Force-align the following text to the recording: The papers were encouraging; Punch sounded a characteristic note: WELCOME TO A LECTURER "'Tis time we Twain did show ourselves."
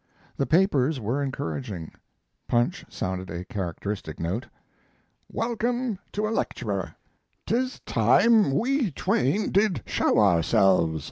The 0.35 0.47
papers 0.47 0.99
were 0.99 1.21
encouraging; 1.21 1.91
Punch 2.47 2.83
sounded 2.89 3.29
a 3.29 3.45
characteristic 3.45 4.19
note: 4.19 4.47
WELCOME 5.31 5.99
TO 6.11 6.27
A 6.27 6.31
LECTURER 6.33 6.95
"'Tis 7.45 7.81
time 7.85 8.51
we 8.57 8.89
Twain 8.89 9.51
did 9.51 9.83
show 9.85 10.17
ourselves." 10.17 10.99